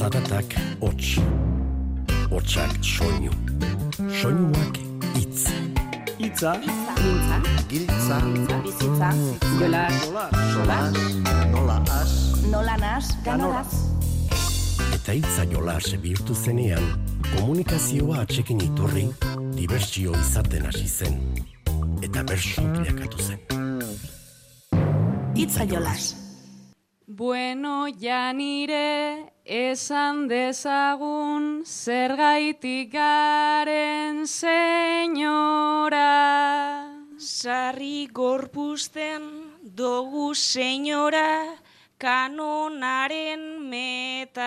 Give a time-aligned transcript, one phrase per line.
[0.00, 1.20] Zaratak hots.
[2.32, 3.32] Hotsak soinu.
[4.08, 4.78] Soinuak
[5.20, 5.42] itz.
[6.16, 6.54] Itza.
[6.56, 7.36] Mintza.
[7.68, 8.16] Giltza.
[8.64, 9.10] Bizitza.
[9.60, 9.84] Jola.
[10.52, 10.96] Solas.
[11.52, 12.12] Nola as.
[12.48, 13.10] Nola nas.
[13.24, 13.74] Ganoraz.
[14.96, 16.86] Eta hitza jolas bihurtu zenean,
[17.34, 19.04] komunikazioa atxekin iturri,
[19.58, 21.20] dibertsio izaten hasi zen.
[22.00, 23.44] Eta bersu bilakatu zen.
[25.36, 26.14] Itza jolas.
[27.06, 36.06] Bueno, ja nire esan dezagun zergaitik garen senyora.
[37.18, 41.58] Sarri gorpuzten dogu senyora
[41.98, 44.38] kanonaren metafora.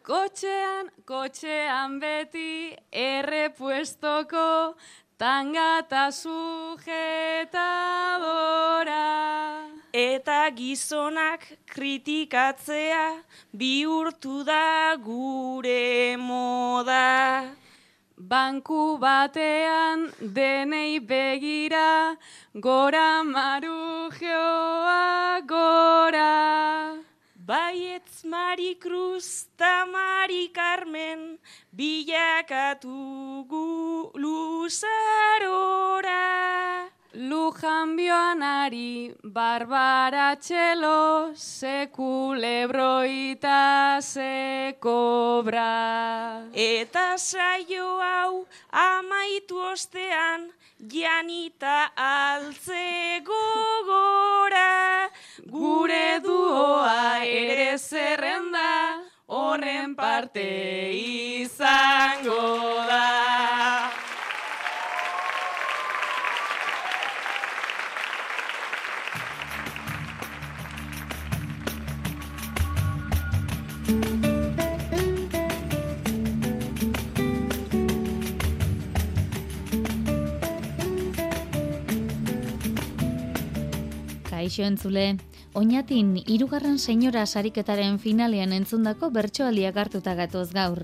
[0.02, 4.76] Kotxean, kotxean beti errepuestoko
[5.18, 6.88] tangata sujetadora.
[9.94, 17.60] Eta gizonak kritikatzea bihurtu da gure moda.
[18.20, 22.18] Banku batean denei begira,
[22.60, 24.20] gora marujeoa
[25.48, 27.00] gora.
[27.48, 31.40] Baietz Mari Cruz ta Mari Carmen
[31.74, 35.00] bilakatu gu luzarora.
[37.30, 45.70] Lujan bioanari, barbara txelo, sekulebroita sekobra.
[46.54, 50.50] Eta saio hau amaitu ostean,
[50.96, 55.14] janita altze gogora.
[55.54, 60.50] Gure duoa ere zerrenda, horren parte
[60.98, 62.42] izango
[62.90, 63.89] da.
[84.50, 85.04] Kaixo entzule,
[85.54, 90.80] oinatin hirugarren senyora sariketaren finalean entzundako bertsoaldiak hartuta gatoz gaur.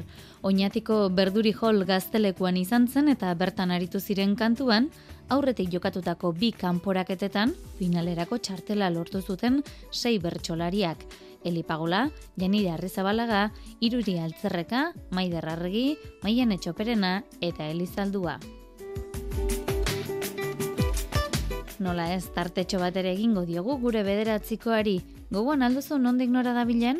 [0.45, 4.91] Oinatiko berduri hol gaztelekuan izan zen eta bertan aritu ziren kantuan,
[5.33, 11.01] aurretik jokatutako bi kanporaketetan finalerako txartela lortu zuten sei bertsolariak.
[11.41, 12.03] Eli Pagola,
[12.37, 13.47] Janire Arrizabalaga,
[13.81, 18.37] Iruri Altzerreka, Maider Arregi, Maian Etxoperena eta Elizaldua.
[21.85, 24.95] Nola ez, tartetxo bat ere egingo diogu gure bederatzikoari.
[25.29, 26.97] Gogoan alduzu nondik nora dabilen?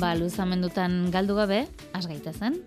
[0.00, 1.60] Ba, luzamendutan galdu gabe,
[1.94, 2.58] asgaita zen.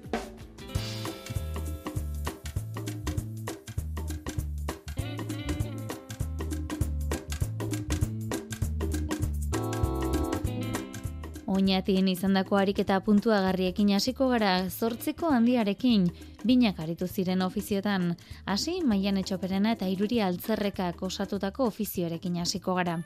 [11.54, 16.08] Oinatin izandako ariketa puntuagarriekin hasiko gara zortziko handiarekin,
[16.44, 18.16] binak aritu ziren ofiziotan,
[18.46, 23.00] hasi maian etxoperena eta iruri altzerrekak osatutako ofizioarekin hasiko gara.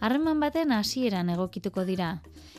[0.00, 2.18] Harreman baten hasieran egokituko dira.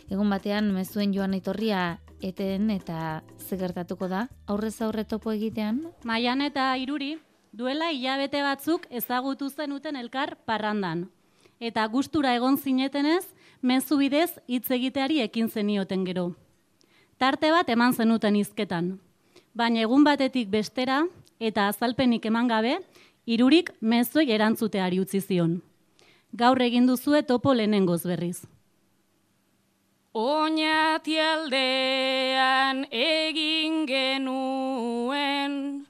[0.09, 5.85] Egun batean mezuen joan etorria eten eta zegertatuko da, aurrez aurre topo egitean?
[6.03, 7.17] Maian eta iruri,
[7.51, 11.09] duela hilabete batzuk ezagutu zenuten elkar parrandan.
[11.59, 13.25] Eta gustura egon zinetenez,
[13.61, 16.31] mezu bidez hitz egiteari ekin zenioten gero.
[17.21, 18.95] Tarte bat eman zenuten hizketan.
[19.53, 21.01] Baina egun batetik bestera
[21.39, 22.77] eta azalpenik eman gabe,
[23.25, 25.61] irurik mezuei erantzuteari utzi zion.
[26.31, 28.47] Gaur egin duzue topo lehenengoz berriz.
[30.13, 35.85] Oñatialdean egin genuen,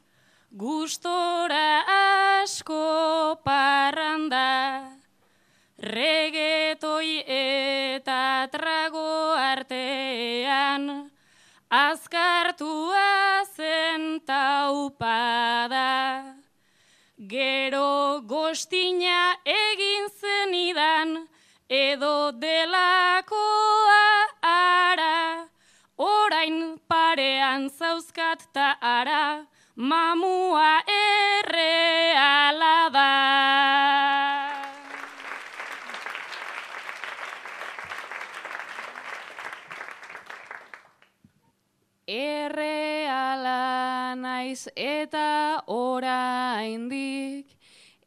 [0.54, 1.82] gustora
[2.42, 4.90] asko parranda,
[5.78, 11.12] regetoi eta trago artean,
[11.70, 13.21] azkartua
[13.92, 15.90] zen taupada.
[17.32, 21.28] Gero gostina egin zenidan,
[21.70, 24.06] edo delakoa
[24.52, 25.48] ara,
[25.98, 29.46] orain parean zauzkat ta ara,
[29.76, 33.12] mamua erreala da.
[42.08, 42.71] Erreala
[44.52, 47.46] naiz eta oraindik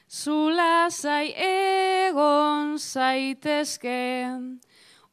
[0.08, 4.58] zula zai egon zaitezken.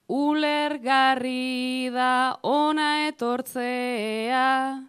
[0.08, 4.88] Ulergarri da ona etortzea,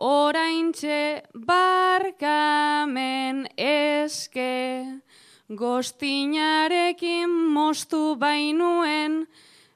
[0.00, 4.88] oraintxe barkamen eske,
[5.52, 9.26] gostinarekin mostu bainuen,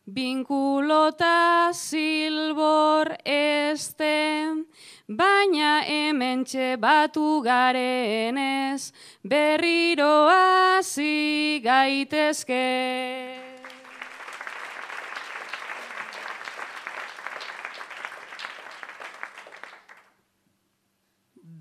[0.08, 4.64] binkulota silbor este,
[5.06, 13.27] baina hementxe batu garenez, berriro hasi gaitezke.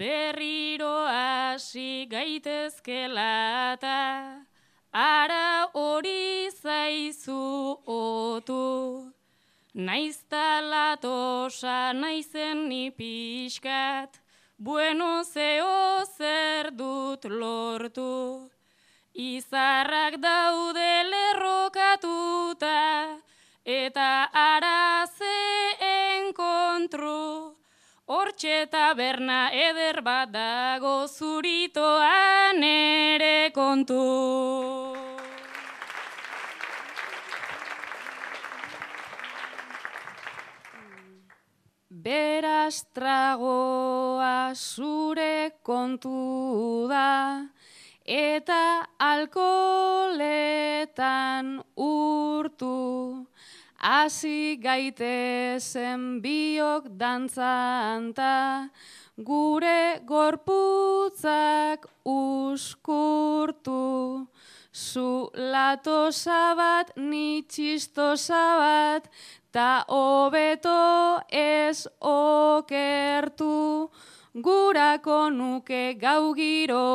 [0.07, 3.31] Berriro hasi gaitezkela
[3.73, 4.01] eta
[4.93, 7.41] ara hori zaizu
[7.95, 8.67] otu.
[9.87, 14.11] Naizta latosa naizen ni pixkat,
[14.57, 18.15] bueno zeo zer dut lortu.
[19.13, 22.79] Izarrak daude lerrokatuta,
[23.83, 24.11] eta
[24.47, 25.37] ara ze
[25.91, 27.36] enkontru.
[28.07, 34.05] Hortxe taberna eder bat dago zuritoan ere kontu.
[42.07, 47.43] Beraz tragoa zure kontu da,
[48.07, 50.15] eta alkoletan
[51.75, 53.26] urtu.
[53.87, 58.67] Hasi gaitezen biok dantzanta,
[59.15, 63.77] gure gorputzak uskurtu.
[64.73, 69.07] Zu latosa bat, ni txistosa bat,
[69.53, 73.87] ta hobeto ez okertu.
[74.35, 76.85] Gurako nuke gau giro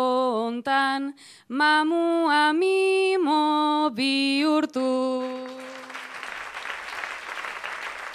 [0.44, 1.14] ontan,
[1.48, 5.71] mamua mimo bihurtu.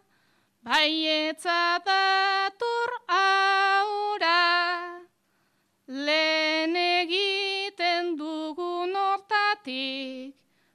[0.64, 4.44] baietza dator aura.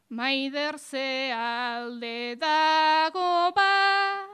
[0.09, 4.27] Maider ze alde dago ba,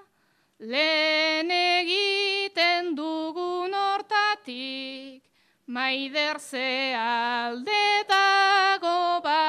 [0.59, 5.23] lehen egiten dugun hortatik,
[5.67, 9.43] maider ze alde dago ba.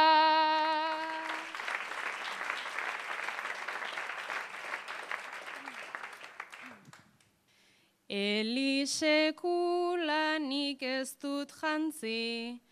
[8.08, 12.64] Elisekulanik ez dut jantzi,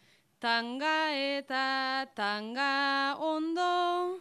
[0.43, 4.19] tanga eta tanga ondo,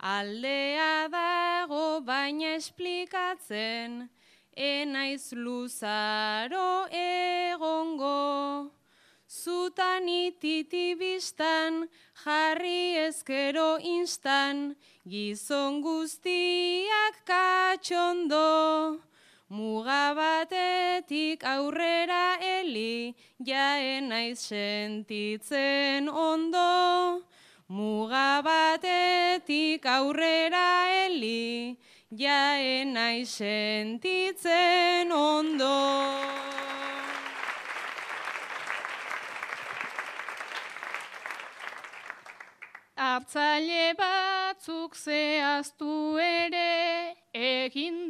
[0.00, 4.08] aldea dago baina esplikatzen,
[4.56, 8.72] enaiz luzaro egongo.
[9.28, 11.86] Zutan ititibistan,
[12.24, 14.74] jarri ezkero instan,
[15.06, 18.98] gizon guztiak katxondo.
[19.48, 27.22] Muga batetik aurrera eli, jaen naiz sentitzen ondo.
[27.68, 31.78] Muga batetik aurrera eli,
[32.10, 35.78] jaen naiz sentitzen ondo.
[42.98, 48.05] Artzaile batzuk zehaztu ere, egin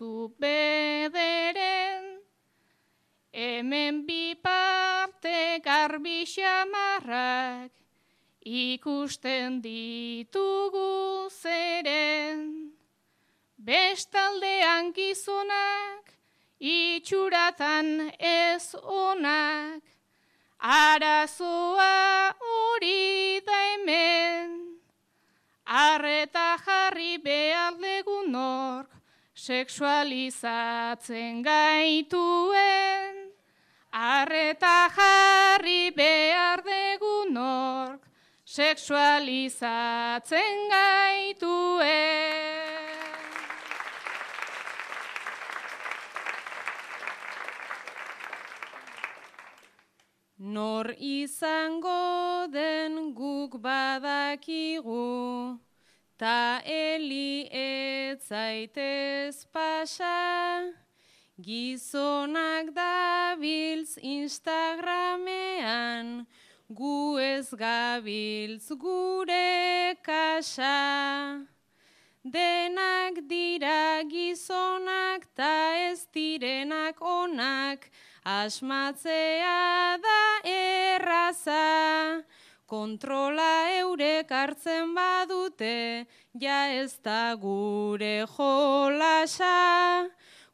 [0.00, 2.20] dituzu bederen.
[3.32, 7.70] Hemen bi parte garbi xamarrak,
[8.42, 12.72] ikusten ditugu zeren.
[13.56, 16.16] Bestaldean gizonak,
[16.58, 19.82] itxuratan ez onak,
[20.60, 24.80] Arazoa hori da hemen,
[25.64, 28.89] arreta jarri behar legunok,
[29.40, 33.16] seksualizatzen gaituen.
[33.90, 38.00] Arreta jarri behar degunok,
[38.44, 42.20] seksualizatzen gaituen.
[50.38, 55.58] Nor izango den guk badakigu,
[56.20, 60.68] ta eli etzaitez pasa,
[61.40, 66.26] gizonak dabiltz Instagramean,
[66.68, 71.40] gu ez gabiltz gure kasa.
[72.20, 77.88] Denak dira gizonak ta ez direnak onak,
[78.24, 82.20] asmatzea da erraza.
[82.70, 86.06] Kontrola eurek hartzen badute,
[86.38, 90.06] ja ez da gure jolasa.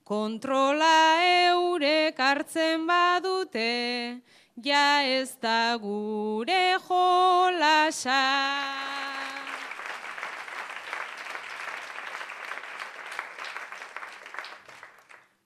[0.02, 1.20] Kontrola
[1.50, 4.22] eurek hartzen badute,
[4.64, 8.22] ja ez da gure jolasa.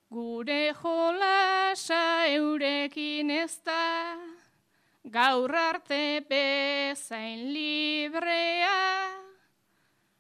[0.07, 3.83] Gure jolasa eurekin ez da,
[5.05, 9.17] gaur arte bezain librea.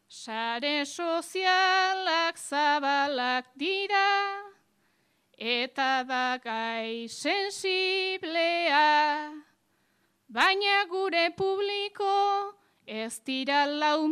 [0.08, 4.42] Sare sozialak zabalak dira,
[5.38, 8.88] eta da gai sensiblea.
[10.28, 12.54] Baina gure publiko
[12.86, 14.08] ez dira lau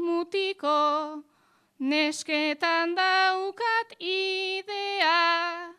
[1.78, 5.74] nesketan daukat idea.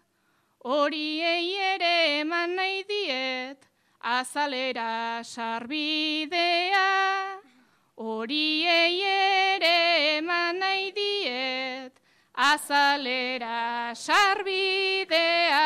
[0.64, 3.69] Horiei ere eman nahi diet,
[4.02, 6.88] azalera sarbidea.
[7.96, 11.94] Horiei ere eman nahi diet,
[12.34, 15.66] azalera sarbidea.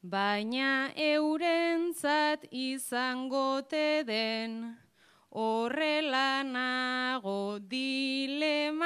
[0.00, 4.78] Baina eurentzat izangote den,
[5.30, 8.77] horrela nago dileman,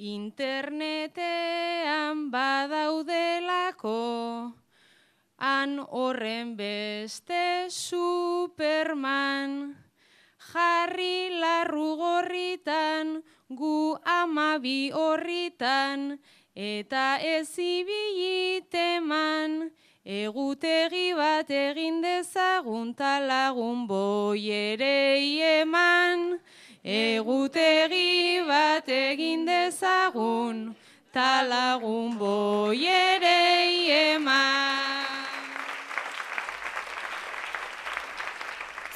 [0.00, 4.56] internetean badaudelako,
[5.36, 9.76] han horren beste superman,
[10.52, 16.18] jarri larru gorritan, gu amabi horritan,
[16.56, 19.70] eta ez ibiliteman,
[20.04, 25.20] egutegi bat egin dezagun talagun boi ere
[25.60, 26.40] eman.
[26.82, 30.70] Egutegi bat egin dezagun
[31.12, 35.18] talagun boi ere eman.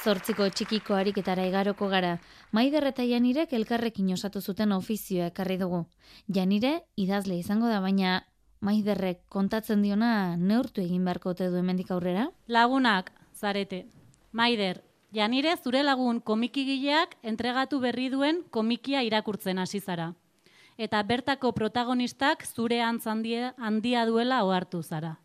[0.01, 2.17] Zortziko txikiko ariketara igaroko gara,
[2.51, 5.85] Maider eta Janirek elkarrekin osatu zuten ofizioa ekarri dugu.
[6.27, 8.23] Janire idazle izango da, baina
[8.61, 12.31] Maiderrek kontatzen diona neurtu egin beharko ote du hemendik aurrera?
[12.47, 13.85] Lagunak, zarete.
[14.31, 14.81] Maider,
[15.15, 20.11] janire zure lagun komikigileak entregatu berri duen komikia irakurtzen hasi zara.
[20.77, 25.15] Eta bertako protagonistak zure antz handia, handia duela ohartu zara.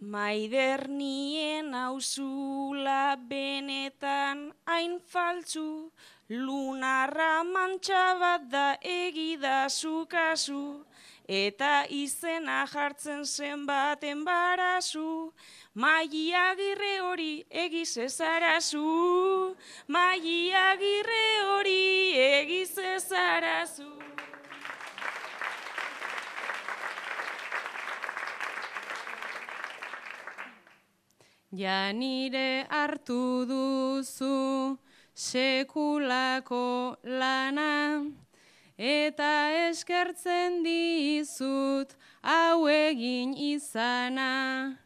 [0.04, 5.90] Maider nien hauzula benetan hain faltzu,
[6.28, 10.84] lunarra mantxa bat da egida zukazu,
[11.26, 15.32] eta izena jartzen zen baten barazu,
[15.74, 17.34] magia girre hori
[17.64, 19.56] egiz ezarazu,
[19.88, 21.84] magia girre hori
[22.28, 24.13] egiz ezarazu.
[31.54, 34.76] Ja nire hartu duzu
[35.14, 38.02] sekulako lana,
[38.76, 39.28] eta
[39.68, 41.94] eskertzen dizut
[42.24, 44.78] hau egin izana.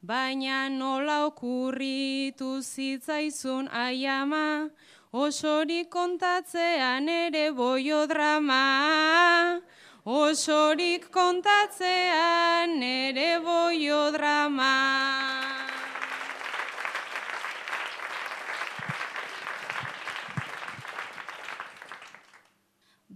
[0.00, 4.70] Baina nola okurritu zitzaizun aiama,
[5.12, 9.60] osorik kontatzean ere boio drama.
[10.06, 15.53] Osorik kontatzean ere boio drama.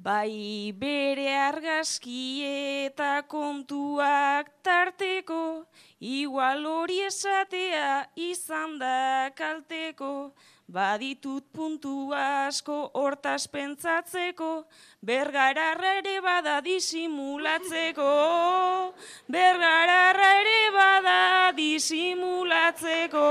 [0.09, 5.67] Bai bere argazki eta kontuak tarteko,
[6.01, 10.13] igual hori esatea izan da kalteko,
[10.77, 14.53] baditut puntu asko hortaz pentsatzeko,
[15.11, 18.09] bergararra ere bada disimulatzeko,
[19.37, 21.19] bergararra ere bada
[21.61, 23.29] disimulatzeko.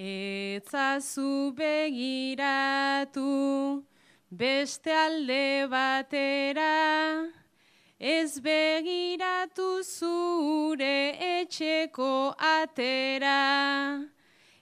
[0.00, 3.20] Etzazu begiratu
[4.32, 7.28] beste alde batera,
[8.00, 14.08] ez begiratu zure etxeko atera,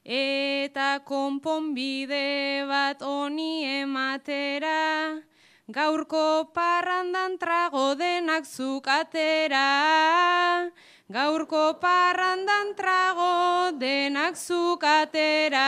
[0.03, 5.23] eta konponbide bat honi ematera,
[5.71, 10.67] gaurko parrandan trago denak zuk atera,
[11.09, 15.65] Gaurko parrandan trago denak zukatera.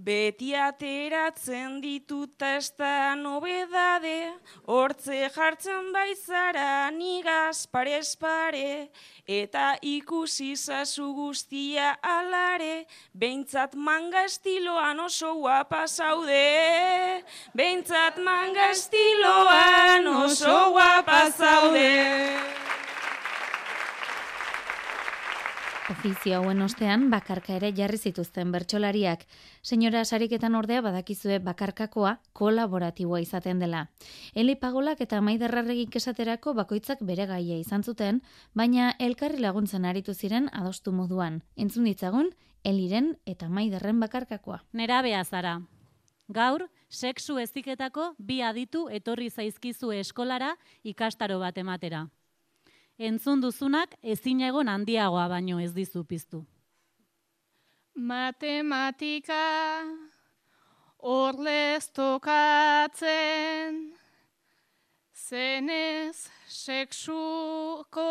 [0.00, 2.30] Beti ateratzen ditut
[2.78, 4.32] da nobedade,
[4.64, 8.88] hortze jartzen baizara nigaz parez pare,
[9.28, 20.56] eta ikusi zazu guztia alare, behintzat manga estiloan oso guapa zaude, behintzat manga estiloan oso
[20.72, 22.69] guapa zaude.
[25.90, 29.24] Ofizio hauen ostean bakarka ere jarri zituzten bertsolariak.
[29.66, 33.80] Senyora sariketan ordea badakizue bakarkakoa kolaboratiboa izaten dela.
[34.34, 38.20] Eli pagolak eta maiderrarregik esaterako bakoitzak bere gaia izan zuten,
[38.54, 41.42] baina elkarri laguntzen aritu ziren adostu moduan.
[41.56, 42.30] Entzun ditzagun,
[42.62, 44.62] eliren eta maiderren bakarkakoa.
[44.72, 45.60] Nera zara.
[46.28, 52.06] Gaur, sexu eziketako bi aditu etorri zaizkizu eskolara ikastaro bat ematera
[53.00, 56.44] entzun duzunak ezin egon handiagoa baino ez dizu piztu.
[57.96, 59.44] Matematika
[60.98, 63.78] orlez tokatzen
[65.14, 68.10] zenez seksuko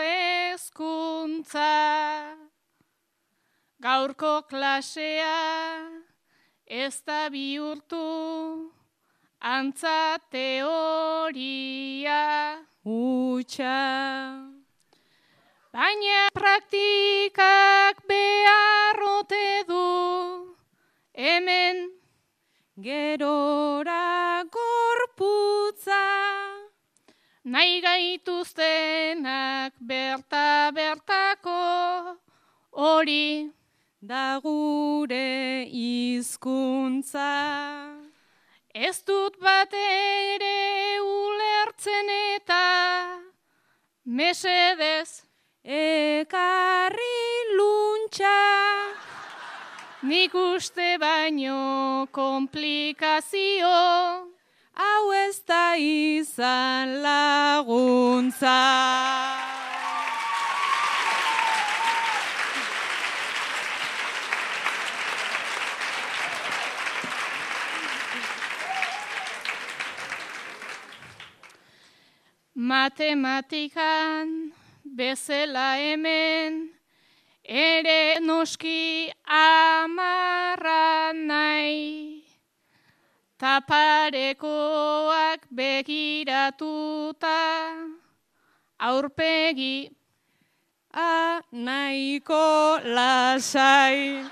[0.00, 1.72] ezkuntza
[3.82, 5.36] gaurko klasea
[6.66, 8.04] ez da bihurtu
[9.40, 12.20] antza teoria
[12.84, 14.50] utxa.
[15.72, 20.56] Baina praktikak beharrote du,
[21.14, 21.90] hemen
[22.76, 26.02] gerora gorputza.
[27.44, 32.18] Nahi gaituztenak berta bertako
[32.70, 33.50] hori
[34.00, 37.30] da gure hizkuntza.
[38.74, 40.81] Ez dut bat ere
[41.82, 43.18] ulertzen eta
[44.04, 45.22] mesedez
[45.64, 46.96] Ekarri
[47.56, 48.38] luntxa.
[50.02, 53.70] nik uste baino komplikazio.
[54.74, 58.58] Hau ez da izan laguntza.
[72.62, 74.54] Matematikan
[74.86, 76.70] bezala hemen,
[77.42, 82.22] ere noski amarra nahi.
[83.34, 84.30] Taparekoak
[85.50, 87.42] begiratuta,
[88.78, 89.90] aurpegi
[90.94, 94.22] A nahiko lasai.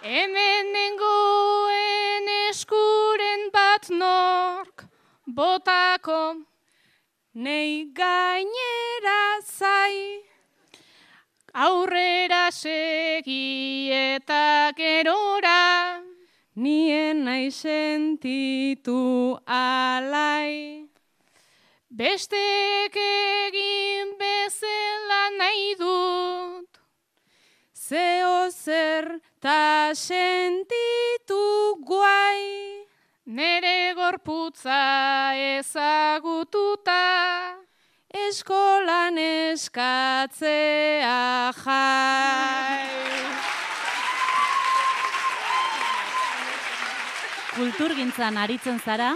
[0.00, 4.86] Hemen nengoen eskuren bat nork,
[5.26, 6.46] botako
[7.38, 10.24] Nei gainera zai.
[11.52, 16.00] aurrera segi eta gerora.
[16.54, 20.88] Nien nahi sentitu alai.
[21.90, 26.80] Bestek egin bezala nahi dut,
[27.76, 31.44] Zeo zer ta sentitu
[31.84, 32.76] guai.
[33.26, 36.75] nere gorputza ezagututa.
[38.26, 41.12] Eskolan eskatzea
[41.62, 42.86] jai.
[47.56, 49.14] Kulturgintzan aritzen zara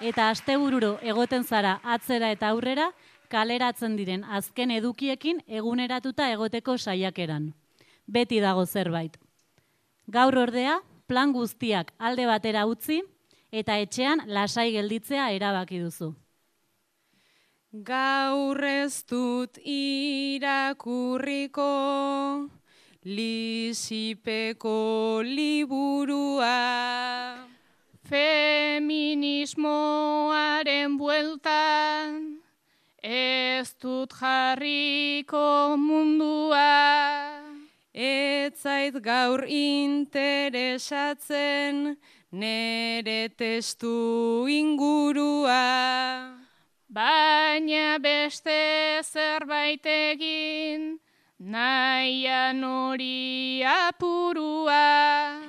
[0.00, 2.90] eta astebururo egoten zara atzera eta aurrera
[3.32, 7.52] kaleratzen diren azken edukiekin eguneratuta egoteko saiakeran.
[8.06, 9.18] Beti dago zerbait.
[10.08, 13.02] Gaur ordea, plan guztiak alde batera utzi
[13.52, 16.14] eta etxean lasai gelditzea erabaki duzu.
[17.72, 21.64] Gaur ez dut irakurriko
[23.02, 26.52] lisipeko liburua.
[28.04, 32.44] Feminismoaren bueltan,
[33.00, 36.76] ez dut jarriko mundua.
[37.94, 41.96] Ez zait gaur interesatzen
[42.30, 46.41] nere testu ingurua.
[46.92, 50.98] Baina beste zerbait egin,
[51.40, 55.40] nahian hori apurua.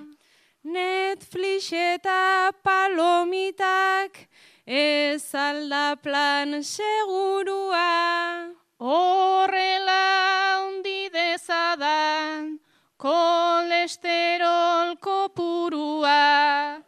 [0.63, 4.21] Netflix eta palomitak
[4.65, 8.55] ez alda plan segurua.
[8.79, 12.55] Horrela ondi dezadan,
[12.95, 16.79] kolesterol kopurua.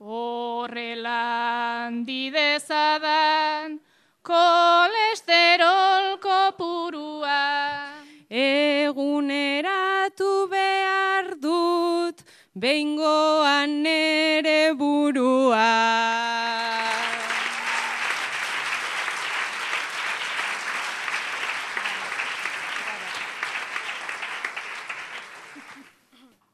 [0.00, 3.78] Horrela handi dezadan,
[4.30, 7.42] kolesterol kopurua.
[8.30, 12.22] Eguneratu behar dut,
[12.54, 15.74] behingoan nere burua.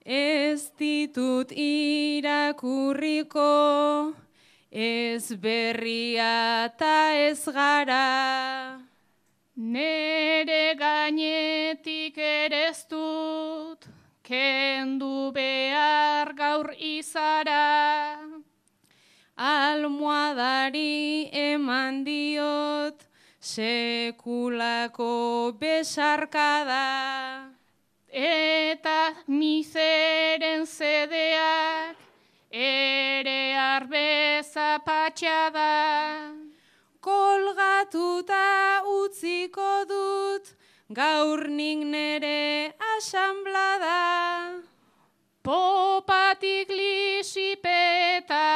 [0.06, 3.50] Ez ditut irakurriko,
[4.76, 8.78] ez berria eta ez gara.
[9.56, 13.88] Nere gainetik ere dut,
[14.22, 18.20] kendu behar gaur izara.
[19.36, 23.00] Almohadari eman diot,
[23.40, 25.12] sekulako
[25.58, 27.48] besarkada.
[28.12, 32.05] Eta mizeren zedeak
[32.56, 36.32] ere arbeza patxada.
[37.00, 40.54] Kolgatuta utziko dut,
[40.90, 44.62] gaur nik nere asamblada.
[45.44, 48.46] Popatik lisipeta,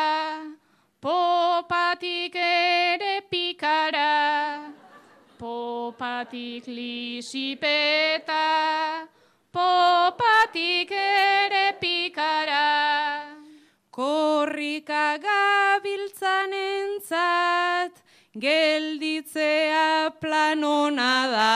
[1.00, 4.72] popatik ere pikara.
[5.38, 8.46] Popatik lisipeta,
[9.52, 12.99] popatik ere pikara.
[14.80, 17.98] Korrika gabiltzan entzat,
[18.32, 21.48] gelditzea planona da.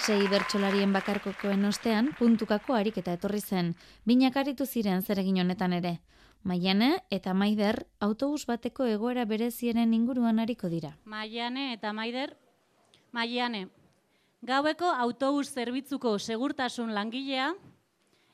[0.00, 3.74] Sei bertsolarien bakarkokoen ostean, puntukako ariketa etorri zen.
[4.08, 5.98] Binak aritu ziren zeregin honetan ere.
[6.42, 10.96] Maiane eta Maider autobus bateko egoera berezieren inguruan ariko dira.
[11.04, 12.32] Maiane eta Maider,
[13.12, 13.66] Maiane,
[14.42, 17.52] Gaueko autobus zerbitzuko segurtasun langilea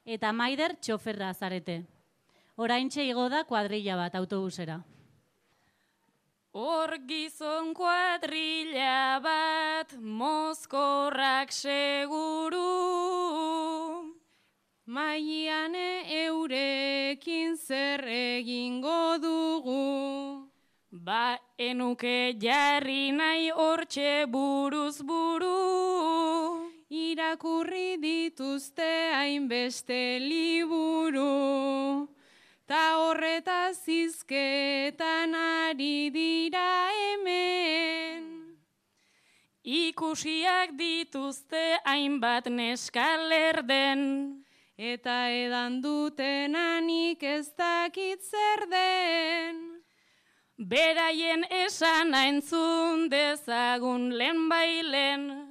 [0.09, 1.83] eta maider txoferra zarete.
[2.57, 4.79] Oraintxe igo da kuadrilla bat autobusera.
[6.59, 12.65] Hor gizon kuadrilla bat, mozkorrak seguru.
[14.87, 20.49] Maian eurekin zer egingo dugu.
[20.91, 26.58] Ba enuke jarri nahi hortxe buruz buru.
[26.91, 32.09] Irakurri dituzte hainbeste liburu.
[32.67, 38.57] Ta horretaz izketan ari dira hemen.
[39.65, 44.45] Ikusiak dituzte hainbat neskaler den.
[44.79, 49.61] Eta edan dutenanik ez dakit zer den.
[50.57, 55.48] Beraien esana entzun dezagun lehen bailen.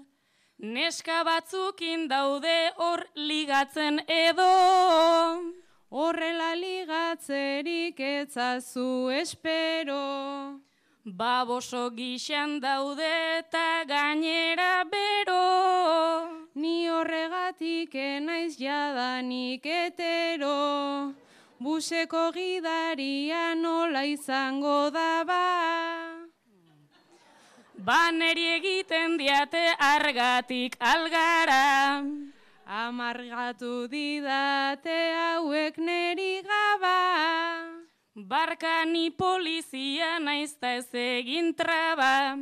[0.59, 5.53] Neska batzukin daude hor ligatzen edo.
[5.91, 10.59] Horrela ligatzerik etzazu espero.
[11.05, 16.49] Baboso gixan daude eta gainera bero.
[16.55, 21.13] Ni horregatik enaiz jadanik etero.
[21.59, 26.06] Buseko gidaria nola izango da ba.
[27.87, 32.03] Baneri egiten diate argatik algara.
[32.67, 36.99] Amargatu didate hauek neri gaba.
[38.11, 42.35] Barkani polizia naizta ez egin traba.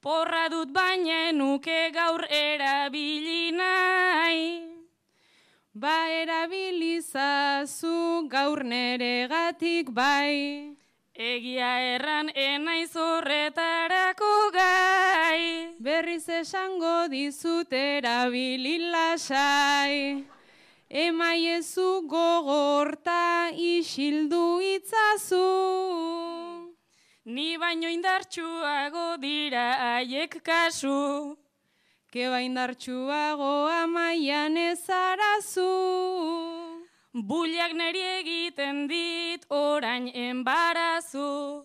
[0.00, 4.72] Porra dut baina nuke gaur erabili nahi.
[5.74, 10.71] Ba erabilizazu gaur nere gatik bai.
[11.14, 15.76] Egia erran enaiz horretarako gai.
[15.78, 20.24] Berriz esango dizut erabili lasai.
[20.88, 25.44] Emaiezu gogorta isildu itzazu.
[27.26, 31.36] Ni baino indartsuago dira haiek kasu.
[32.10, 36.41] Keba indartsuago amaian ezarazu.
[37.12, 41.60] Buliak neri egiten dit orain enbarazu.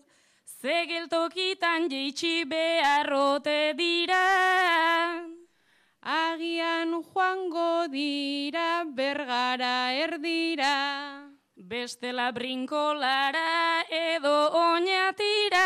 [0.60, 5.24] Zegeltokitan jeitsi beharrote dira.
[6.04, 11.32] Agian joango dira bergara erdira.
[11.56, 15.64] Bestela brinkolara edo oinatira.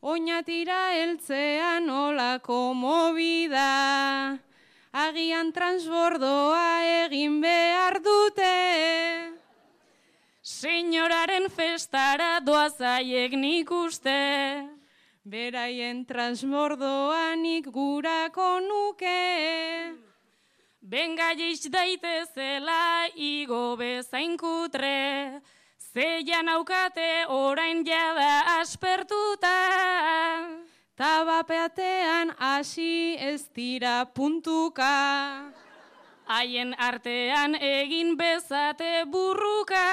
[0.00, 4.45] Oinatira heltzean olako mobida.
[4.96, 8.52] Agian transbordoa egin behar dute.
[10.40, 14.16] Senyoraren festara doazaiek nik uste.
[15.20, 19.20] Beraien transbordoanik gurako nuke.
[20.80, 25.42] Benga jeiz daitezela igo bezain kutre.
[25.92, 29.56] Zeian aukate orain jada aspertuta.
[30.96, 35.52] Tabapeatean hasi ez dira puntuka.
[36.24, 39.84] Haien artean egin bezate burruka.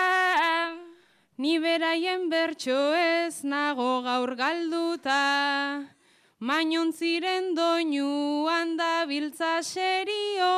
[1.37, 5.83] Ni beraien bertso ez nago gaur galduta.
[6.39, 10.55] Mainontziren doinuan da biltza serio.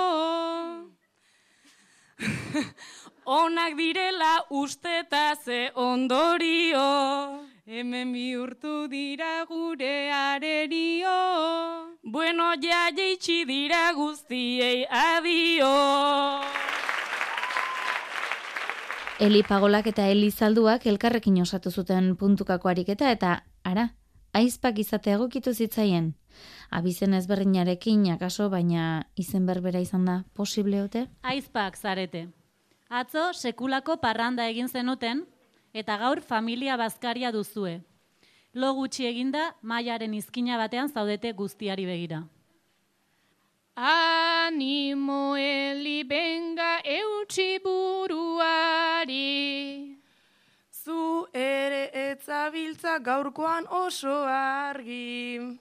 [3.25, 7.54] Onak direla usteta ze ondorio.
[7.67, 11.09] Hemen bihurtu dira gure arerio.
[12.03, 15.71] Bueno, ja jeitsi dira guztiei adio.
[19.17, 23.89] Eli Pagolak eta Eli Zalduak elkarrekin osatu zuten puntukako ariketa eta ara,
[24.33, 26.13] aizpak izate egokitu zitzaien.
[26.69, 31.07] Abizen ezberdinarekin akaso, baina izen berbera izan da posible ote?
[31.23, 32.27] Aizpak zarete.
[32.89, 35.25] Atzo sekulako parranda egin zenuten
[35.75, 37.81] eta gaur familia bazkaria duzue.
[38.55, 42.21] Lo gutxi eginda mailaren izkina batean zaudete guztiari begira.
[43.75, 49.19] Animo eli benga eutxi buruari.
[50.71, 55.59] Zu ere etzabiltza gaurkoan oso argi.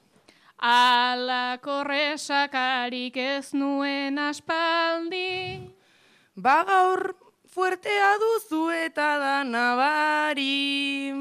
[0.63, 5.75] Ala korresakarik ez nuen aspaldi.
[6.37, 7.24] Ba gaur
[7.55, 11.13] fuertea duzu eta da nabari.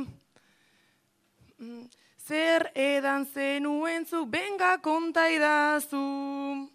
[1.61, 1.85] Mm,
[2.27, 6.67] Zer edan zenuen zu, benga konta idazu.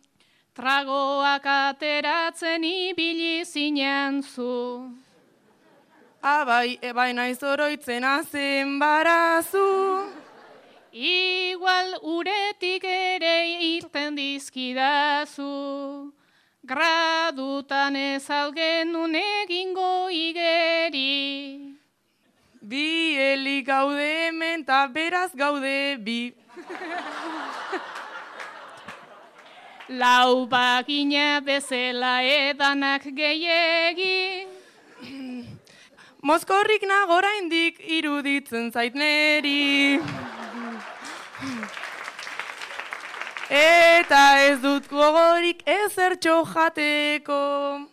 [0.55, 4.92] Tragoak ateratzen ibili zinen zu.
[6.21, 10.11] Abai, ebai naiz oroitzen azen barazu.
[10.92, 16.12] Igual uretik ere irten dizkidazu,
[16.68, 21.74] gradutan ez algenun egingo igeri.
[22.61, 26.35] Bi helik gaude hemen eta beraz gaude bi.
[30.00, 34.46] Lau bakina bezela edanak gehiegi.
[36.20, 40.02] Mozkorrik nagora indik iruditzen zait neri.
[43.48, 47.88] Eta ez dut gogorik ezertxo jateko.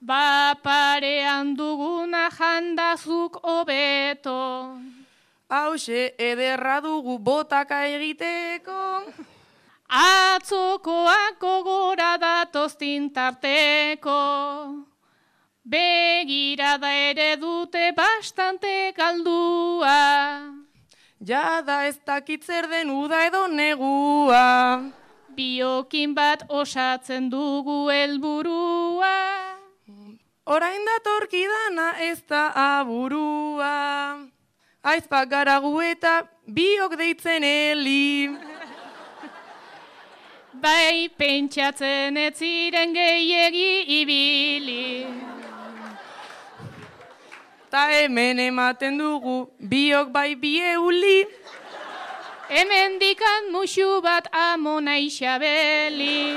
[0.00, 4.76] Ba parean duguna jandazuk hobeto.
[5.48, 9.08] Hauxe ederra dugu botaka egiteko.
[9.88, 14.84] Atzokoak gogora datoztin tarteko.
[15.64, 20.59] Begirada ere dute bastante galdua.
[21.20, 24.80] Jada ez dakit zer den uda edo negua.
[25.36, 29.16] Biokin bat osatzen dugu helburua.
[30.46, 34.16] Orain datorkidana ez da aburua.
[34.82, 38.30] Aizpak garagu eta biok deitzen heli.
[40.54, 45.39] Bai pentsatzen ez ziren gehiegi ibili.
[47.70, 51.22] Ta hemen ematen dugu biok bai bi euli.
[52.50, 56.34] Hemen dikan musu bat amona isabeli.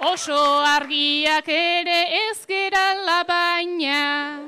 [0.00, 4.40] Oso argiak ere ez gerala baina.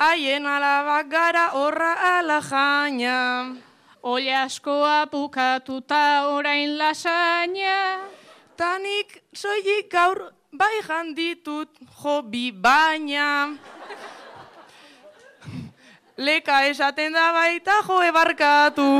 [0.00, 3.63] Haien alabak gara horra ala jaina.
[4.04, 8.04] Ole askoa bukatuta orain lasaina.
[8.56, 10.18] Tanik soilik gaur
[10.52, 11.70] bai janditut
[12.02, 13.56] jo bi baina.
[16.16, 18.90] Leka esaten da baita jo ebarkatu.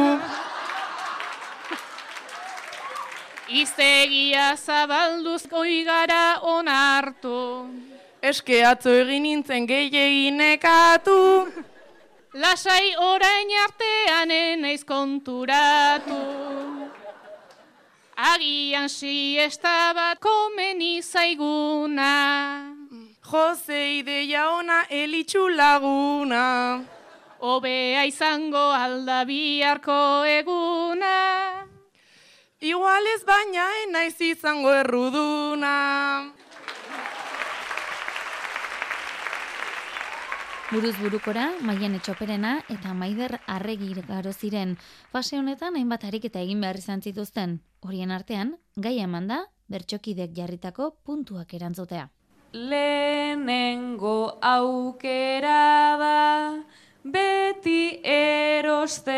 [3.49, 7.69] Iztegia zabalduz goi gara onartu.
[8.23, 11.21] Eske atzo egin nintzen gehiagin nekatu.
[12.35, 16.18] Lasai orain artean enaiz konturatu.
[18.16, 22.75] Agian siesta bat komeni zaiguna.
[23.31, 26.83] Jose ideia ona elitxu laguna.
[27.38, 31.14] Obea izango alda biharko eguna.
[32.61, 35.77] Igual ez baina enaiz izango erruduna.
[40.74, 44.72] Buruz burukora, Maian Etxoperena eta Maider Arregi garo ziren.
[45.12, 47.62] Fase honetan hainbat ariketa egin behar izan zituzten.
[47.78, 52.10] Horien artean, gai eman da, bertxokidek jarritako puntuak erantzutea.
[52.50, 56.58] Lehenengo aukera da
[57.04, 59.14] beti erostea.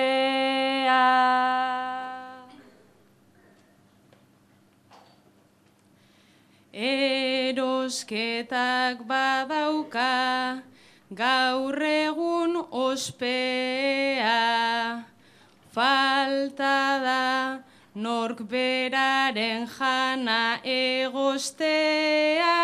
[6.92, 10.12] Erosketak badauka
[11.16, 14.34] gaur egun ospea.
[15.72, 17.58] Falta da
[17.94, 22.58] nork beraren jana egostea.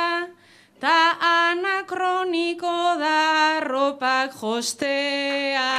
[0.81, 0.99] Ta
[1.31, 5.71] anakroniko da ropak jostea.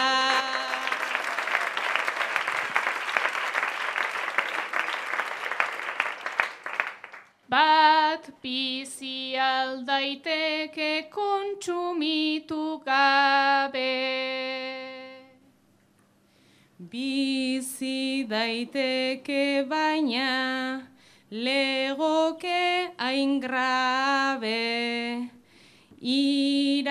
[7.54, 13.96] Bat bizi aldaiteke kontsumitu gabe.
[16.92, 20.84] Bizi daiteke baina
[21.32, 25.30] legoke hain grabe.
[26.04, 26.84] Iragarkiak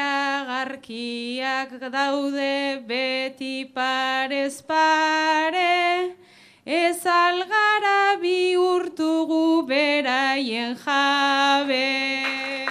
[1.93, 6.17] daude beti parez pare,
[6.65, 12.67] ez algara bihurtugu beraien jabe.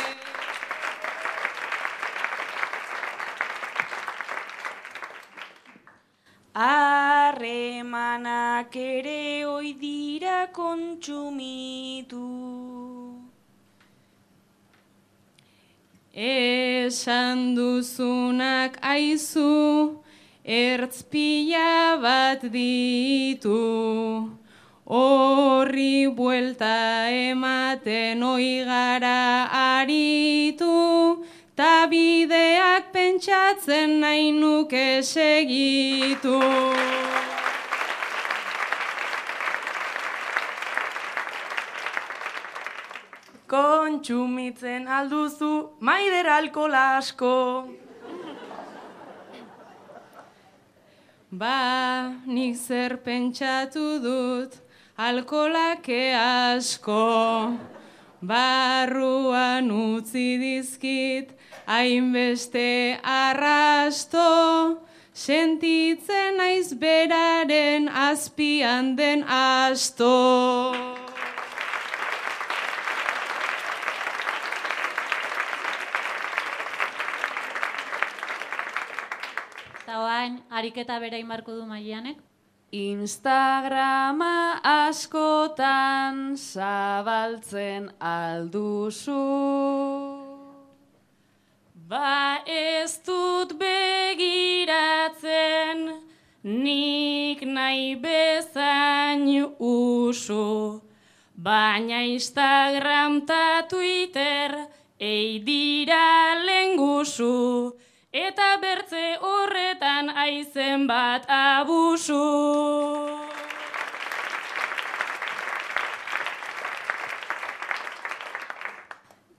[6.53, 8.15] Harremanak
[8.75, 12.27] ere oi dira kontsumitu.
[16.13, 20.00] Esan duzunak aizu,
[20.51, 23.57] ertz pila bat ditu.
[24.85, 29.47] Horri buelta ematen oi gara
[29.79, 31.23] aritu,
[31.55, 36.39] ta bideak pentsatzen nahi nuke segitu.
[43.47, 47.37] Kontsumitzen alduzu maider alkohol asko.
[51.31, 54.51] Ba, nik zer pentsatu dut,
[54.99, 57.55] alkolake asko.
[58.21, 61.31] Barruan utzi dizkit,
[61.67, 64.83] hainbeste arrasto.
[65.13, 70.11] Sentitzen naiz beraren azpian den asto.
[79.91, 82.17] Eta oain, ariketa bera imarko du maianek.
[82.71, 89.17] Instagrama askotan zabaltzen alduzu.
[91.91, 94.59] Ba ez dut begiratzen,
[96.43, 99.27] nik nahi bezain
[99.59, 100.81] usu.
[101.35, 104.55] Baina Instagram ta Twitter
[104.99, 107.75] ei dira lengusu.
[108.11, 112.19] Eta bertze horretan aizen bat abusu.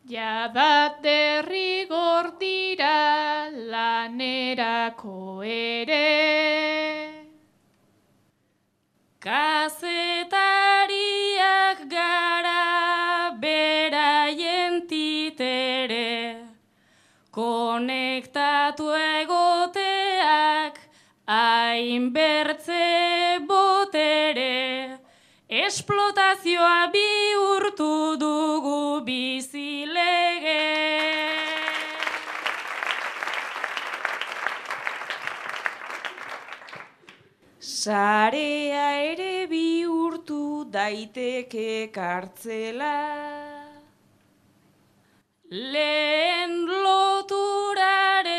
[0.09, 6.09] Jada derrigor dira lanerako ere.
[9.21, 9.79] Kazetariak
[11.93, 16.43] gara beraien titere.
[17.33, 18.32] Konektatu
[21.93, 24.99] hainbertze botere.
[25.49, 30.63] Esplotazioa bihurtu dugu bizilege.
[37.61, 42.97] Sarea ere bihurtu daiteke kartzela.
[45.51, 46.55] Lehen
[46.87, 48.33] loturarena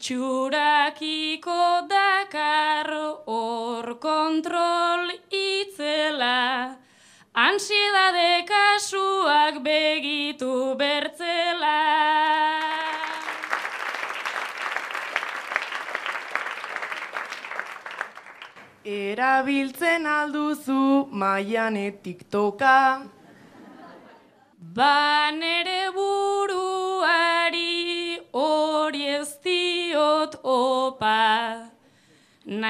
[0.00, 2.88] Itxurakiko dakar
[3.26, 6.74] hor kontrol itzela.
[7.36, 11.80] Ansiedade kasuak begitu bertzela.
[18.86, 23.04] Erabiltzen alduzu maiane tiktoka.
[24.76, 25.30] Ba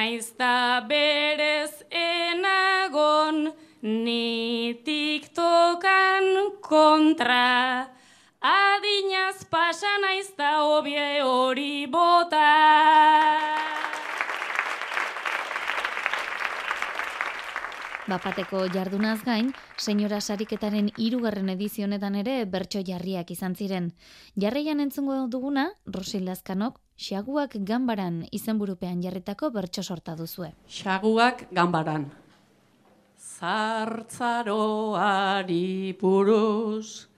[0.00, 7.84] Naizta berez enagon ni tiktokan kontra.
[8.40, 12.48] Adinaz pasa naizta hobie hori bota.
[18.08, 23.92] Bapateko jardunaz gain, senyora sariketaren hirugarren edizio honetan ere bertso jarriak izan ziren.
[24.34, 30.50] Jarraian entzungo duguna, Rosil Lazkanok, Xaguak ganbaran izenburupean jarritako bertso sorta duzue.
[30.68, 32.10] Xaguak ganbaran.
[33.16, 37.08] Zartzaroari buruz,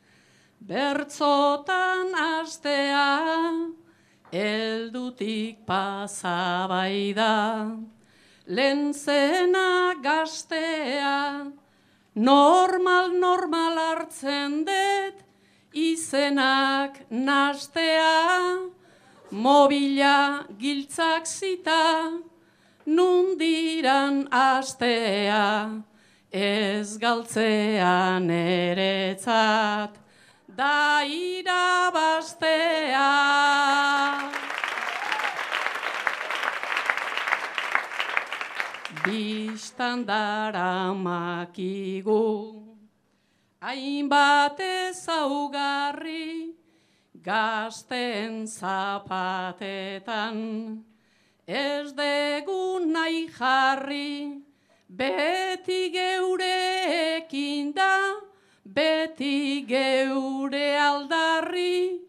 [0.61, 3.51] bertzotan astea,
[4.31, 7.67] eldutik pasabai da,
[8.47, 11.51] lentzena gaztea,
[12.15, 15.17] normal normal hartzen dut,
[15.75, 18.71] izenak nastea,
[19.33, 22.21] mobila giltzak zita,
[22.87, 25.83] nundiran astea,
[26.31, 29.97] ez galtzean eretzat,
[30.47, 33.11] da irabaztea.
[39.03, 42.53] Bistan dara makigu,
[43.65, 46.52] hainbat ezaugarri,
[47.23, 50.37] gazten zapatetan,
[51.47, 54.43] ez dugu nahi jarri,
[54.89, 58.15] beti geureekin da,
[58.65, 62.01] beti geure aldarri,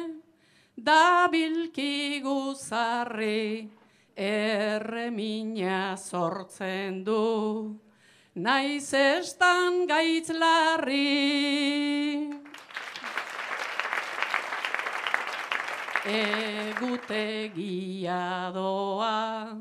[0.77, 3.71] da bilki guzarri,
[4.17, 7.82] erremina sortzen du,
[8.35, 12.31] naiz estan gaitz larri.
[16.05, 16.91] Egutegia
[18.55, 19.59] doa,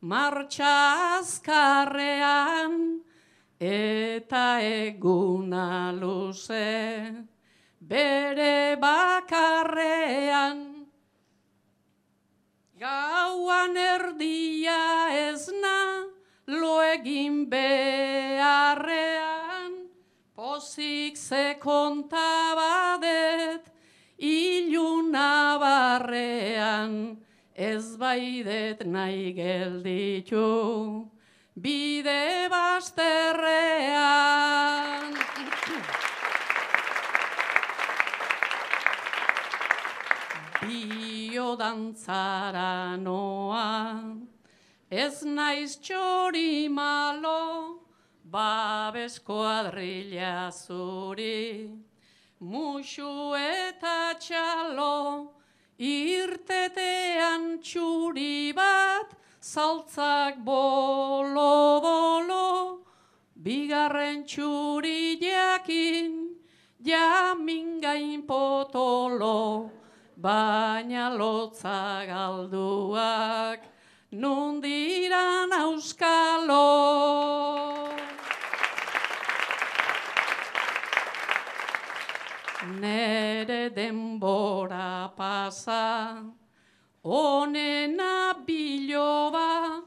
[0.00, 3.00] martxa azkarrean,
[3.58, 7.14] eta eguna luze,
[7.80, 10.68] bere bakarrean.
[12.82, 14.80] Gauan erdia
[15.30, 16.11] ezna,
[16.52, 18.12] lo egin beharrean,
[20.36, 22.12] poz pozik ze kontabadet,
[24.18, 27.16] iluna barrean,
[27.54, 31.08] ez baidet nahi gelditu,
[31.54, 33.52] bide basterrean.
[40.62, 42.96] Bio dantzara
[44.92, 47.80] ez naiz txori malo,
[48.28, 51.72] babes kuadrilla zuri,
[52.38, 55.32] musu eta txalo,
[55.80, 61.24] irtetean txuri bat, saltzak bolo-bolo,
[63.34, 66.36] bigarren txuri jakin,
[66.84, 69.72] jamin gain potolo,
[70.20, 73.71] baina lotza galduak,
[74.12, 76.68] nundiran auskalo.
[82.78, 86.22] Nere denbora pasa,
[87.02, 89.82] onena biloba,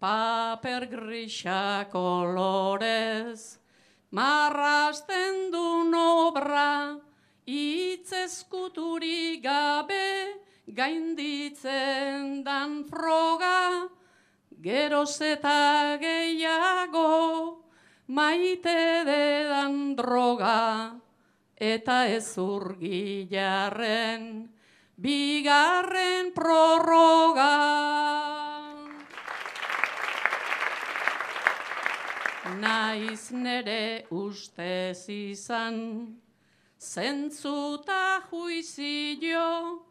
[0.00, 3.58] paper grisa kolorez,
[4.10, 6.96] marrasten du nobra,
[7.46, 13.88] itz eskuturi gabe, gainditzen dan froga,
[14.62, 17.60] geroz eta gehiago,
[18.08, 21.00] maite dedan droga
[21.56, 24.48] eta ez urgilarren
[24.96, 27.52] bigarren prorroga.
[32.60, 36.16] Naiz nere ustez izan,
[36.78, 39.84] zentzuta juizio,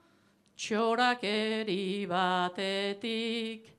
[0.58, 3.70] txorakeri batetik,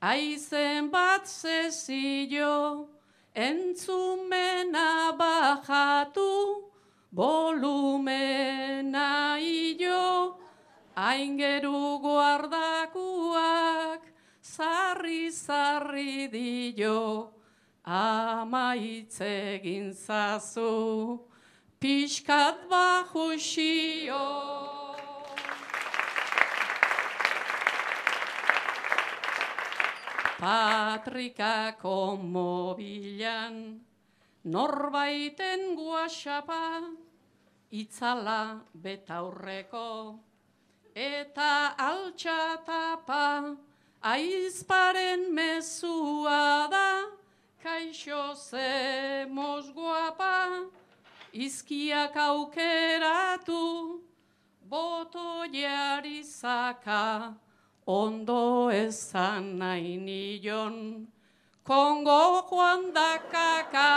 [0.00, 2.88] aizen bat zezio,
[3.34, 6.70] entzumena bajatu,
[7.12, 10.38] volumena io,
[10.96, 14.02] aingeru guardakuak,
[14.42, 17.32] zarri zarri dio,
[17.84, 21.20] amaitze gintzazu,
[21.80, 24.69] pixkat bajusio.
[30.40, 33.56] Patrikako mobilan,
[34.44, 36.80] norbaiten guaxapa,
[37.70, 40.16] itzala betaurreko,
[40.96, 43.52] eta altxatapa,
[44.00, 46.88] aizparen mezua da,
[47.62, 49.26] kaixo ze
[49.74, 50.70] guapa,
[51.34, 54.00] izkiak aukeratu,
[54.64, 57.36] boto jarizaka,
[57.86, 61.06] ondo ezan nahi nion,
[61.64, 63.90] Kongo joan dakaka.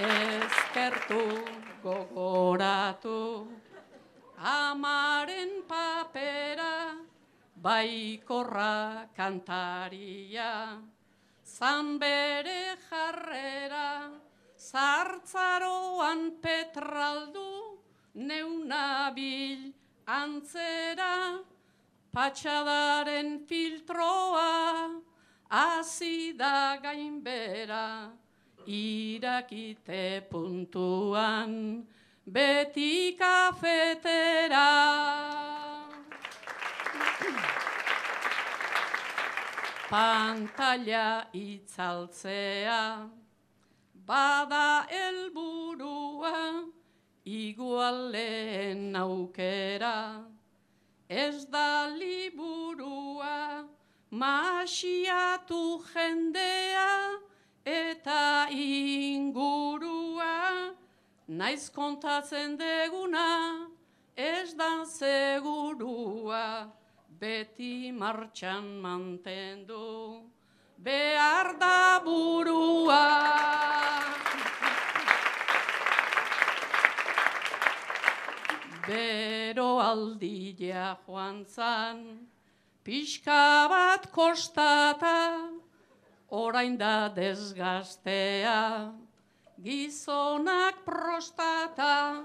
[0.00, 1.24] Ezkertu
[1.82, 3.46] gogoratu,
[4.38, 6.96] amaren papera,
[7.60, 10.80] baikorra kantaria,
[11.44, 14.08] zan bere jarrera,
[14.56, 17.69] zartzaroan petraldu,
[18.14, 19.72] neunabil
[20.06, 21.40] antzera,
[22.12, 25.00] patxadaren filtroa,
[25.50, 28.10] azida gainbera,
[28.66, 31.86] irakite puntuan,
[32.26, 34.68] beti kafetera.
[39.90, 43.10] Pantalla itzaltzea,
[44.06, 46.70] bada helburua,
[47.24, 50.24] igualen aukera,
[51.08, 53.64] ez da liburua,
[54.10, 57.18] masiatu jendea
[57.64, 60.34] eta ingurua,
[61.28, 63.68] naiz kontatzen deguna,
[64.16, 66.72] ez da segurua,
[67.20, 70.24] beti martxan mantendu,
[70.78, 73.59] behar da burua.
[78.90, 81.98] Bero aldilea joan zan,
[82.82, 85.46] pixka bat kostata,
[86.34, 88.90] orain da desgaztea,
[89.62, 92.24] gizonak prostata,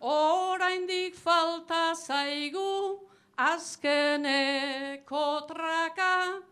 [0.00, 3.00] orain dik falta zaigu,
[3.48, 6.42] azkeneko traka,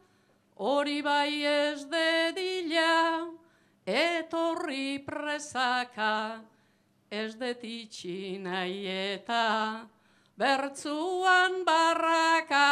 [0.56, 3.28] hori bai ez dedila,
[3.84, 6.40] etorri presaka,
[7.10, 9.86] ez detitxi nahi eta
[10.36, 12.68] bertzuan barraka.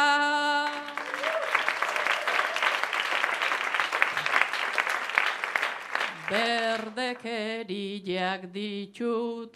[7.09, 9.55] Ustekeriak ditut,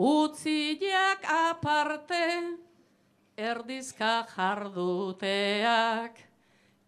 [0.00, 2.24] utziak aparte,
[3.36, 6.16] erdizka jarduteak,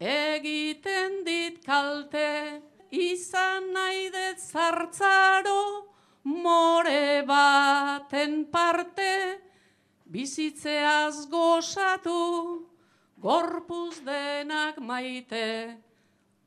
[0.01, 5.92] egiten dit kalte, izan nahi dut
[6.25, 9.41] more baten parte,
[10.07, 12.69] bizitzeaz gozatu,
[13.19, 15.79] gorpuz denak maite,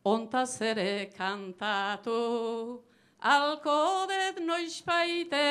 [0.03, 2.81] ontaz ere kantatu,
[3.21, 5.47] alko det noiz baite.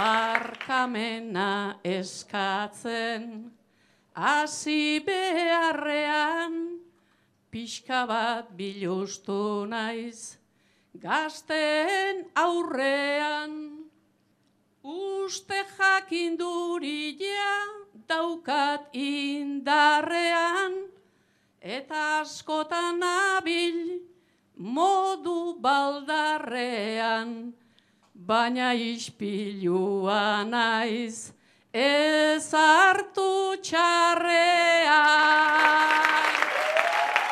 [0.00, 3.50] Barkamena eskatzen,
[4.20, 6.76] hasi beharrean,
[7.50, 10.36] pixka bat bilustu naiz,
[10.92, 13.80] gazten aurrean.
[14.84, 17.56] Uste jakinduria
[18.08, 20.76] daukat indarrean,
[21.60, 24.04] eta askotan abil
[24.56, 27.52] modu baldarrean,
[28.12, 31.39] baina ispilua naiz
[31.72, 34.90] ez hartu txarrean.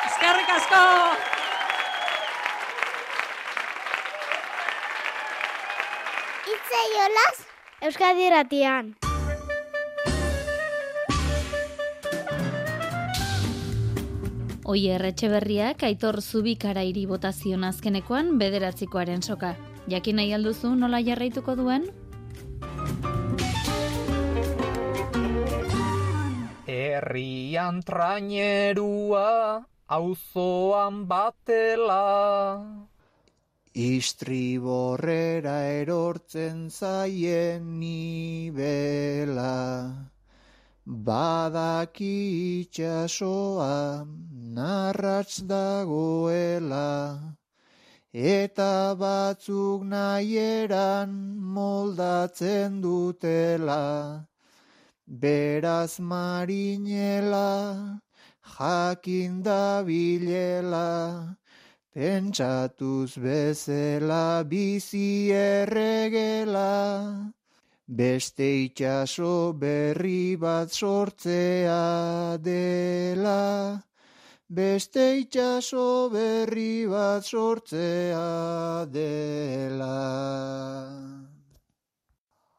[0.07, 0.83] Eskerrik asko!
[6.55, 7.37] Itze jolaz,
[7.81, 8.95] Euskadi ratian.
[14.69, 19.55] Oier Etxeberriak aitor zubikara hiri botazion azkenekoan bederatzikoaren soka.
[19.89, 21.89] Jakin nahi alduzu nola jarraituko duen?
[26.69, 32.61] Herrian trainerua, auzoan batela.
[33.73, 39.57] Istriborrera erortzen zaien nibela.
[40.85, 42.17] Badaki
[42.61, 44.05] itxasoa
[44.53, 46.93] narratz dagoela.
[48.13, 51.13] Eta batzuk nahieran
[51.57, 54.28] moldatzen dutela.
[55.09, 57.99] Beraz marinela,
[58.45, 61.35] jakin dabilela,
[61.91, 67.33] pentsatuz bezela bizi erregela,
[67.89, 73.81] beste itxaso berri bat sortzea dela,
[74.47, 79.89] beste itxaso berri bat sortzea dela.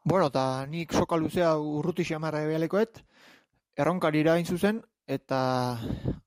[0.03, 3.03] Bueno, eta nik soka luzea urruti xamarra ebealekoet,
[3.77, 5.41] erronkari irain zuzen, eta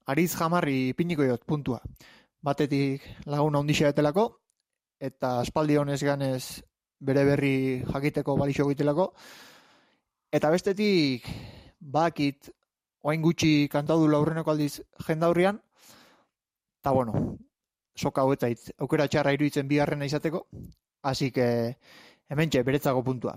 [0.07, 1.81] ariz jamarri piniko jot, puntua.
[2.39, 4.29] Batetik laguna ondixea etelako,
[5.01, 6.63] eta aspaldi honez ganez
[7.01, 7.57] bere berri
[7.89, 9.09] jakiteko balixo goitelako,
[10.31, 11.27] eta bestetik
[11.81, 12.53] bakit
[13.03, 15.59] oain gutxi kantadu laurreneko aldiz jendaurrian,
[16.79, 17.25] eta bueno,
[17.97, 20.47] soka hauetzait aukera txarra iruditzen bigarrena izateko,
[21.03, 21.49] hasi que
[22.31, 22.63] hemen txe,
[23.05, 23.35] puntua.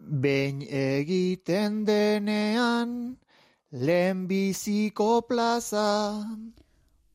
[0.00, 3.18] Behin egiten denean,
[3.70, 6.24] lehenbiziko plaza.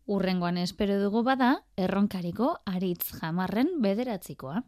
[0.05, 4.61] Urrengoan espero dugu bada, erronkariko aritz jamarren bederatzikoa.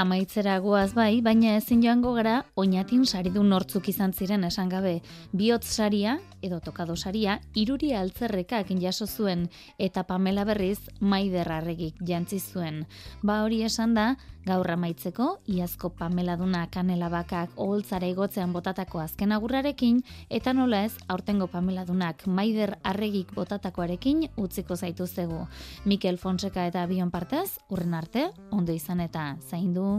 [0.00, 4.94] Amaitzera goaz bai, baina ezin joango gara oinatin saridun nortzuk izan ziren esan gabe.
[5.36, 12.40] Biotz saria, edo tokado saria, iruri altzerrekak jaso zuen eta Pamela berriz maider arregik jantzi
[12.40, 12.86] zuen.
[13.20, 14.06] Ba hori esan da,
[14.46, 20.94] gaur amaitzeko, iazko Pamela duna kanela bakak oholtzara igotzean botatako azken agurrarekin, eta nola ez,
[21.08, 25.44] aurtengo Pamela dunak maider arregik botatakoarekin utziko zaituztegu.
[25.84, 29.89] Mikel Fonseca eta Bion partez, urren arte, ondo izan eta zaindu.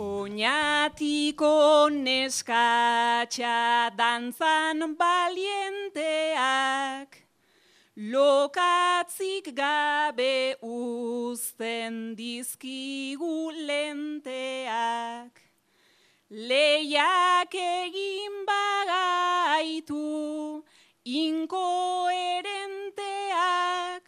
[0.00, 1.54] Oñatiko
[2.06, 3.58] neskatxa
[3.98, 7.10] dantzan balienteak,
[8.12, 13.38] lokatzik gabe uzten dizkigu
[13.68, 15.34] lenteak.
[16.48, 20.08] Leiak egin bagaitu
[21.04, 24.04] inkoherenteak,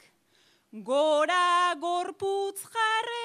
[0.90, 3.21] gora gorputz jarrera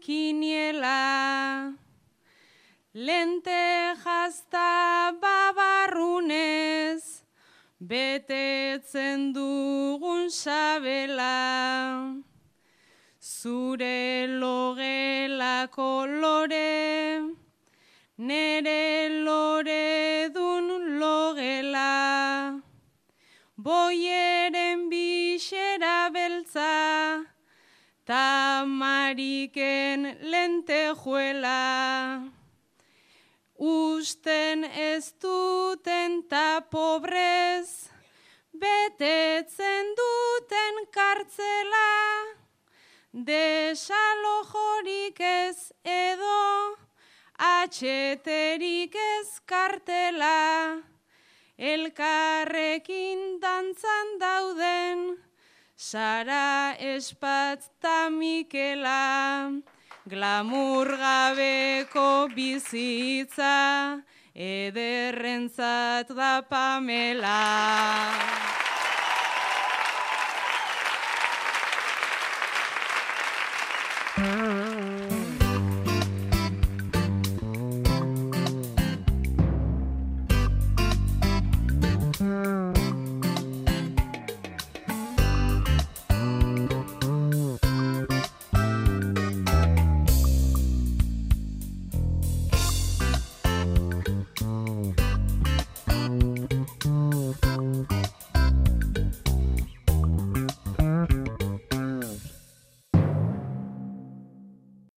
[0.00, 1.74] kiniela.
[2.94, 7.04] Lente jazta babarrunez
[7.78, 11.36] betetzen dugun sabela
[13.20, 17.20] zure logela kolore
[18.16, 19.63] nere lore
[23.64, 27.24] boieren bixera beltza
[28.06, 30.00] tamariken
[30.30, 32.30] lente juela
[33.56, 37.90] usten ez duten ta pobrez,
[38.52, 42.24] betetzen duten kartzela,
[43.12, 46.76] desalojorik ez edo,
[47.38, 50.82] atxeterik ez kartela,
[51.56, 55.18] elkarrekin dantzan dauden,
[55.76, 59.52] Sara espatz ta Mikela,
[60.08, 64.00] Glamur gabeko bizitza,
[64.34, 67.40] ederrentzat da pamela.